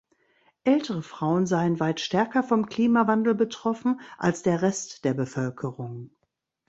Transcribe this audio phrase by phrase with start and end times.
[0.63, 6.09] Ältere Frauen seien weit stärker vom Klimawandel betroffen als der Rest der Bevölkerung.